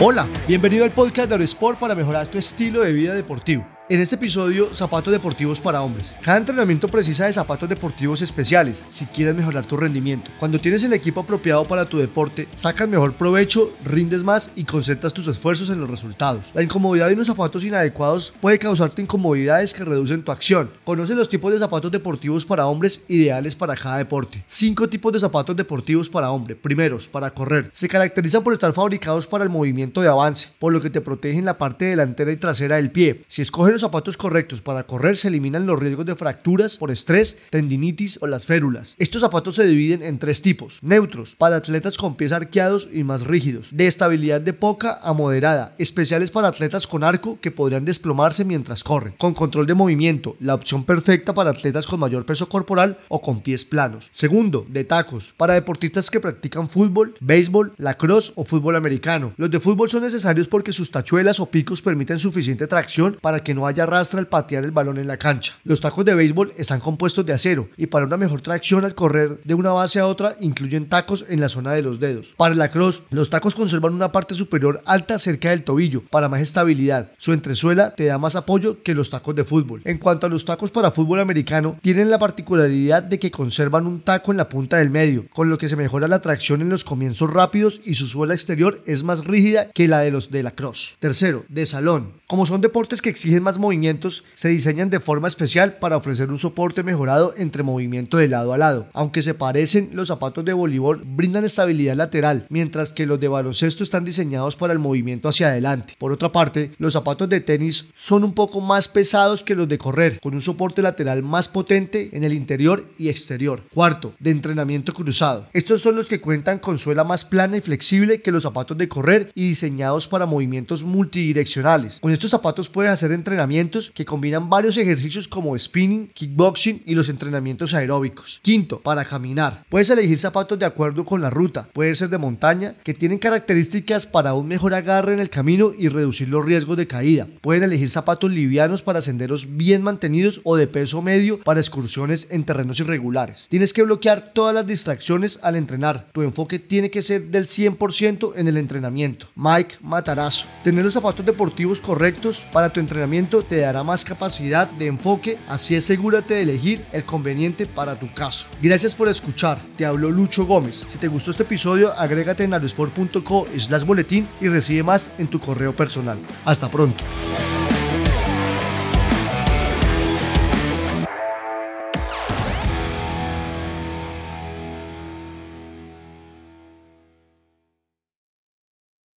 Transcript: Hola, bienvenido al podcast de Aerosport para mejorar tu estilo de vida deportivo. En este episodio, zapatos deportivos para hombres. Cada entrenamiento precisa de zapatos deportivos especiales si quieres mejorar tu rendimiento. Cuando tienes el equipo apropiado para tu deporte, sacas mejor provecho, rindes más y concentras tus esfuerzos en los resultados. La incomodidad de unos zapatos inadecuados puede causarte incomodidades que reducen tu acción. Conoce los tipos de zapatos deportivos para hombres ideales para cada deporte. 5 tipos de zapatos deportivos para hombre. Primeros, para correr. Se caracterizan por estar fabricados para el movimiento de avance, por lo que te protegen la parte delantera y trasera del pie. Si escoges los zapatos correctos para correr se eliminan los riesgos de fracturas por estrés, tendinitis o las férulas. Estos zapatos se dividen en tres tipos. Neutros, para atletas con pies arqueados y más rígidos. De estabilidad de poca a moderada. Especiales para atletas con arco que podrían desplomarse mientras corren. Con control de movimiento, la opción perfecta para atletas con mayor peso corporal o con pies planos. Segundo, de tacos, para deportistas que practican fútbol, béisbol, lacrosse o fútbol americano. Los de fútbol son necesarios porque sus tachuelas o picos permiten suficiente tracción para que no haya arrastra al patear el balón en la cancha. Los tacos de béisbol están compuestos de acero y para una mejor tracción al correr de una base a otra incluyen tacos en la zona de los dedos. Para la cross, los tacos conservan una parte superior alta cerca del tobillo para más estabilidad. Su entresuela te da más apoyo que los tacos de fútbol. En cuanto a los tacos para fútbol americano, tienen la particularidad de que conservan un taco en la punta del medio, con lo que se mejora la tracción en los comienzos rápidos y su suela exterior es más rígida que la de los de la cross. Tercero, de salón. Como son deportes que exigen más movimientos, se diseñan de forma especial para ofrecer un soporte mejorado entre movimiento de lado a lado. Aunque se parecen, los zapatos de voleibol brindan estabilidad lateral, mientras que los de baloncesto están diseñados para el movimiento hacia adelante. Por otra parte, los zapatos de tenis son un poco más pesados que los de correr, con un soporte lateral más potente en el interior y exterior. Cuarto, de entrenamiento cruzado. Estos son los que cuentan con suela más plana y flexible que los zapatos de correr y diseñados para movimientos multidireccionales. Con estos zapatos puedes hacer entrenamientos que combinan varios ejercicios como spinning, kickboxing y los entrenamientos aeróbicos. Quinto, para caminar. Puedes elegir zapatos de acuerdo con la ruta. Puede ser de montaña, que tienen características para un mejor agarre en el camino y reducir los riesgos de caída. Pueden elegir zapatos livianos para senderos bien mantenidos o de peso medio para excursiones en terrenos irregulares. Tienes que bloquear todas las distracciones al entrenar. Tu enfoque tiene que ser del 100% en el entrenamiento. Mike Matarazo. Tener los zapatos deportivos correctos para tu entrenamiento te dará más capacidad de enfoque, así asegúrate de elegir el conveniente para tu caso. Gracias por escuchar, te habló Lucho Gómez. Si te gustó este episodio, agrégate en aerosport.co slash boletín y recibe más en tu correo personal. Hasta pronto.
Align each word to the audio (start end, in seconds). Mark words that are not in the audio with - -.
Hola, 0.00 0.28
bienvenido 0.46 0.84
al 0.84 0.90
podcast 0.90 1.28
de 1.28 1.34
Aerosport 1.34 1.78
para 1.78 1.94
mejorar 1.94 2.26
tu 2.26 2.38
estilo 2.38 2.82
de 2.82 2.92
vida 2.92 3.14
deportivo. 3.14 3.73
En 3.86 4.00
este 4.00 4.14
episodio, 4.14 4.74
zapatos 4.74 5.12
deportivos 5.12 5.60
para 5.60 5.82
hombres. 5.82 6.14
Cada 6.22 6.38
entrenamiento 6.38 6.88
precisa 6.88 7.26
de 7.26 7.34
zapatos 7.34 7.68
deportivos 7.68 8.22
especiales 8.22 8.82
si 8.88 9.04
quieres 9.04 9.34
mejorar 9.34 9.66
tu 9.66 9.76
rendimiento. 9.76 10.30
Cuando 10.38 10.58
tienes 10.58 10.82
el 10.84 10.94
equipo 10.94 11.20
apropiado 11.20 11.66
para 11.66 11.84
tu 11.84 11.98
deporte, 11.98 12.48
sacas 12.54 12.88
mejor 12.88 13.12
provecho, 13.12 13.74
rindes 13.84 14.22
más 14.22 14.52
y 14.56 14.64
concentras 14.64 15.12
tus 15.12 15.26
esfuerzos 15.26 15.68
en 15.68 15.80
los 15.80 15.90
resultados. 15.90 16.46
La 16.54 16.62
incomodidad 16.62 17.08
de 17.08 17.12
unos 17.12 17.26
zapatos 17.26 17.62
inadecuados 17.62 18.32
puede 18.40 18.58
causarte 18.58 19.02
incomodidades 19.02 19.74
que 19.74 19.84
reducen 19.84 20.22
tu 20.22 20.32
acción. 20.32 20.70
Conoce 20.84 21.14
los 21.14 21.28
tipos 21.28 21.52
de 21.52 21.58
zapatos 21.58 21.92
deportivos 21.92 22.46
para 22.46 22.66
hombres 22.66 23.04
ideales 23.08 23.54
para 23.54 23.76
cada 23.76 23.98
deporte. 23.98 24.42
5 24.46 24.88
tipos 24.88 25.12
de 25.12 25.20
zapatos 25.20 25.54
deportivos 25.54 26.08
para 26.08 26.30
hombre. 26.30 26.56
Primeros, 26.56 27.06
para 27.06 27.32
correr. 27.32 27.68
Se 27.74 27.88
caracterizan 27.88 28.42
por 28.42 28.54
estar 28.54 28.72
fabricados 28.72 29.26
para 29.26 29.44
el 29.44 29.50
movimiento 29.50 30.00
de 30.00 30.08
avance, 30.08 30.52
por 30.58 30.72
lo 30.72 30.80
que 30.80 30.88
te 30.88 31.02
protegen 31.02 31.44
la 31.44 31.58
parte 31.58 31.84
delantera 31.84 32.32
y 32.32 32.38
trasera 32.38 32.76
del 32.76 32.90
pie. 32.90 33.26
Si 33.28 33.42
escoges 33.42 33.73
los 33.74 33.80
zapatos 33.80 34.16
correctos 34.16 34.62
para 34.62 34.86
correr 34.86 35.16
se 35.16 35.26
eliminan 35.26 35.66
los 35.66 35.80
riesgos 35.80 36.06
de 36.06 36.14
fracturas 36.14 36.76
por 36.76 36.92
estrés, 36.92 37.38
tendinitis 37.50 38.18
o 38.22 38.28
las 38.28 38.46
férulas. 38.46 38.94
Estos 38.98 39.20
zapatos 39.20 39.56
se 39.56 39.66
dividen 39.66 40.00
en 40.00 40.20
tres 40.20 40.42
tipos. 40.42 40.78
Neutros, 40.80 41.34
para 41.34 41.56
atletas 41.56 41.96
con 41.96 42.14
pies 42.14 42.30
arqueados 42.30 42.88
y 42.92 43.02
más 43.02 43.26
rígidos. 43.26 43.70
De 43.72 43.88
estabilidad 43.88 44.40
de 44.40 44.52
poca 44.52 45.00
a 45.02 45.12
moderada. 45.12 45.74
Especiales 45.78 46.30
para 46.30 46.46
atletas 46.46 46.86
con 46.86 47.02
arco 47.02 47.40
que 47.40 47.50
podrían 47.50 47.84
desplomarse 47.84 48.44
mientras 48.44 48.84
corren. 48.84 49.14
Con 49.18 49.34
control 49.34 49.66
de 49.66 49.74
movimiento, 49.74 50.36
la 50.38 50.54
opción 50.54 50.84
perfecta 50.84 51.34
para 51.34 51.50
atletas 51.50 51.86
con 51.86 51.98
mayor 51.98 52.24
peso 52.24 52.48
corporal 52.48 52.98
o 53.08 53.20
con 53.20 53.40
pies 53.40 53.64
planos. 53.64 54.08
Segundo, 54.12 54.64
de 54.68 54.84
tacos, 54.84 55.34
para 55.36 55.54
deportistas 55.54 56.10
que 56.12 56.20
practican 56.20 56.68
fútbol, 56.68 57.16
béisbol, 57.20 57.72
lacrosse 57.76 58.32
o 58.36 58.44
fútbol 58.44 58.76
americano. 58.76 59.32
Los 59.36 59.50
de 59.50 59.58
fútbol 59.58 59.90
son 59.90 60.04
necesarios 60.04 60.46
porque 60.46 60.72
sus 60.72 60.92
tachuelas 60.92 61.40
o 61.40 61.46
picos 61.46 61.82
permiten 61.82 62.20
suficiente 62.20 62.68
tracción 62.68 63.18
para 63.20 63.40
que 63.40 63.54
no 63.54 63.63
haya 63.66 63.84
arrastra 63.84 64.20
al 64.20 64.26
patear 64.26 64.64
el 64.64 64.70
balón 64.70 64.98
en 64.98 65.06
la 65.06 65.16
cancha. 65.16 65.54
Los 65.64 65.80
tacos 65.80 66.04
de 66.04 66.14
béisbol 66.14 66.52
están 66.56 66.80
compuestos 66.80 67.24
de 67.26 67.32
acero 67.32 67.68
y 67.76 67.86
para 67.86 68.06
una 68.06 68.16
mejor 68.16 68.40
tracción 68.40 68.84
al 68.84 68.94
correr 68.94 69.40
de 69.44 69.54
una 69.54 69.72
base 69.72 70.00
a 70.00 70.06
otra 70.06 70.36
incluyen 70.40 70.88
tacos 70.88 71.26
en 71.28 71.40
la 71.40 71.48
zona 71.48 71.72
de 71.72 71.82
los 71.82 72.00
dedos. 72.00 72.34
Para 72.36 72.54
la 72.54 72.70
cross, 72.70 73.04
los 73.10 73.30
tacos 73.30 73.54
conservan 73.54 73.94
una 73.94 74.12
parte 74.12 74.34
superior 74.34 74.82
alta 74.84 75.18
cerca 75.18 75.50
del 75.50 75.64
tobillo 75.64 76.02
para 76.10 76.28
más 76.28 76.40
estabilidad. 76.40 77.12
Su 77.16 77.32
entresuela 77.32 77.94
te 77.94 78.06
da 78.06 78.18
más 78.18 78.36
apoyo 78.36 78.82
que 78.82 78.94
los 78.94 79.10
tacos 79.10 79.34
de 79.34 79.44
fútbol. 79.44 79.82
En 79.84 79.98
cuanto 79.98 80.26
a 80.26 80.30
los 80.30 80.44
tacos 80.44 80.70
para 80.70 80.90
fútbol 80.90 81.20
americano, 81.20 81.78
tienen 81.82 82.10
la 82.10 82.18
particularidad 82.18 83.02
de 83.02 83.18
que 83.18 83.30
conservan 83.30 83.86
un 83.86 84.00
taco 84.00 84.30
en 84.30 84.38
la 84.38 84.48
punta 84.48 84.78
del 84.78 84.90
medio, 84.90 85.26
con 85.30 85.50
lo 85.50 85.58
que 85.58 85.68
se 85.68 85.76
mejora 85.76 86.08
la 86.08 86.20
tracción 86.20 86.60
en 86.60 86.68
los 86.68 86.84
comienzos 86.84 87.30
rápidos 87.30 87.80
y 87.84 87.94
su 87.94 88.06
suela 88.06 88.34
exterior 88.34 88.82
es 88.86 89.02
más 89.04 89.24
rígida 89.24 89.70
que 89.72 89.88
la 89.88 90.00
de 90.00 90.10
los 90.10 90.30
de 90.30 90.42
la 90.42 90.52
cross. 90.52 90.96
Tercero, 90.98 91.44
de 91.48 91.66
salón. 91.66 92.12
Como 92.26 92.46
son 92.46 92.60
deportes 92.60 93.02
que 93.02 93.10
exigen 93.10 93.42
más 93.42 93.53
movimientos, 93.58 94.24
se 94.34 94.48
diseñan 94.48 94.90
de 94.90 95.00
forma 95.00 95.28
especial 95.28 95.78
para 95.78 95.96
ofrecer 95.96 96.30
un 96.30 96.38
soporte 96.38 96.82
mejorado 96.82 97.34
entre 97.36 97.62
movimiento 97.62 98.16
de 98.16 98.28
lado 98.28 98.52
a 98.52 98.58
lado. 98.58 98.88
Aunque 98.92 99.22
se 99.22 99.34
parecen, 99.34 99.90
los 99.92 100.08
zapatos 100.08 100.44
de 100.44 100.52
voleibol 100.52 101.02
brindan 101.04 101.44
estabilidad 101.44 101.96
lateral, 101.96 102.46
mientras 102.48 102.92
que 102.92 103.06
los 103.06 103.20
de 103.20 103.28
baloncesto 103.28 103.84
están 103.84 104.04
diseñados 104.04 104.56
para 104.56 104.72
el 104.72 104.78
movimiento 104.78 105.28
hacia 105.28 105.48
adelante. 105.48 105.94
Por 105.98 106.12
otra 106.12 106.32
parte, 106.32 106.72
los 106.78 106.92
zapatos 106.92 107.28
de 107.28 107.40
tenis 107.40 107.86
son 107.94 108.24
un 108.24 108.32
poco 108.32 108.60
más 108.60 108.88
pesados 108.88 109.42
que 109.42 109.54
los 109.54 109.68
de 109.68 109.78
correr, 109.78 110.20
con 110.20 110.34
un 110.34 110.42
soporte 110.42 110.82
lateral 110.82 111.22
más 111.22 111.48
potente 111.48 112.10
en 112.12 112.24
el 112.24 112.32
interior 112.32 112.84
y 112.98 113.08
exterior. 113.08 113.62
Cuarto, 113.72 114.14
de 114.18 114.30
entrenamiento 114.30 114.92
cruzado. 114.92 115.48
Estos 115.52 115.80
son 115.80 115.96
los 115.96 116.08
que 116.08 116.20
cuentan 116.20 116.58
con 116.58 116.78
suela 116.78 117.04
más 117.04 117.24
plana 117.24 117.56
y 117.56 117.60
flexible 117.60 118.22
que 118.22 118.32
los 118.32 118.42
zapatos 118.42 118.76
de 118.76 118.88
correr 118.88 119.30
y 119.34 119.48
diseñados 119.48 120.08
para 120.08 120.26
movimientos 120.26 120.84
multidireccionales. 120.84 122.00
Con 122.00 122.12
estos 122.12 122.30
zapatos 122.30 122.68
puedes 122.68 122.92
hacer 122.92 123.12
entrenamientos 123.44 123.90
que 123.90 124.06
combinan 124.06 124.48
varios 124.48 124.78
ejercicios 124.78 125.28
como 125.28 125.58
spinning, 125.58 126.08
kickboxing 126.14 126.82
y 126.86 126.94
los 126.94 127.10
entrenamientos 127.10 127.74
aeróbicos. 127.74 128.40
Quinto, 128.42 128.80
para 128.80 129.04
caminar. 129.04 129.66
Puedes 129.68 129.90
elegir 129.90 130.18
zapatos 130.18 130.58
de 130.58 130.64
acuerdo 130.64 131.04
con 131.04 131.20
la 131.20 131.28
ruta. 131.28 131.68
Puede 131.74 131.94
ser 131.94 132.08
de 132.08 132.16
montaña, 132.16 132.74
que 132.82 132.94
tienen 132.94 133.18
características 133.18 134.06
para 134.06 134.32
un 134.32 134.48
mejor 134.48 134.72
agarre 134.72 135.12
en 135.12 135.20
el 135.20 135.28
camino 135.28 135.72
y 135.76 135.88
reducir 135.88 136.28
los 136.28 136.44
riesgos 136.44 136.78
de 136.78 136.86
caída. 136.86 137.28
Pueden 137.42 137.64
elegir 137.64 137.90
zapatos 137.90 138.30
livianos 138.30 138.80
para 138.80 139.02
senderos 139.02 139.56
bien 139.56 139.82
mantenidos 139.82 140.40
o 140.44 140.56
de 140.56 140.66
peso 140.66 141.02
medio 141.02 141.40
para 141.40 141.60
excursiones 141.60 142.28
en 142.30 142.44
terrenos 142.44 142.80
irregulares. 142.80 143.46
Tienes 143.50 143.74
que 143.74 143.82
bloquear 143.82 144.32
todas 144.32 144.54
las 144.54 144.66
distracciones 144.66 145.38
al 145.42 145.56
entrenar. 145.56 146.08
Tu 146.12 146.22
enfoque 146.22 146.58
tiene 146.58 146.90
que 146.90 147.02
ser 147.02 147.26
del 147.26 147.46
100% 147.46 148.32
en 148.36 148.48
el 148.48 148.56
entrenamiento. 148.56 149.26
Mike 149.34 149.76
Matarazo. 149.82 150.48
Tener 150.62 150.84
los 150.84 150.94
zapatos 150.94 151.26
deportivos 151.26 151.80
correctos 151.80 152.46
para 152.52 152.70
tu 152.70 152.80
entrenamiento 152.80 153.33
te 153.42 153.58
dará 153.58 153.82
más 153.82 154.04
capacidad 154.04 154.68
de 154.68 154.86
enfoque, 154.86 155.38
así 155.48 155.76
asegúrate 155.76 156.34
de 156.34 156.42
elegir 156.42 156.84
el 156.92 157.04
conveniente 157.04 157.66
para 157.66 157.98
tu 157.98 158.12
caso. 158.12 158.48
Gracias 158.62 158.94
por 158.94 159.08
escuchar, 159.08 159.58
te 159.76 159.86
habló 159.86 160.10
Lucho 160.10 160.46
Gómez. 160.46 160.84
Si 160.88 160.98
te 160.98 161.08
gustó 161.08 161.30
este 161.30 161.42
episodio, 161.42 161.92
agrégate 161.98 162.44
en 162.44 162.54
aerosport.co 162.54 163.46
slash 163.56 163.84
boletín 163.84 164.28
y 164.40 164.48
recibe 164.48 164.82
más 164.82 165.12
en 165.18 165.28
tu 165.28 165.40
correo 165.40 165.74
personal. 165.74 166.18
Hasta 166.44 166.68
pronto. 166.68 167.04